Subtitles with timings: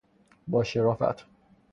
[0.47, 1.25] باشرافت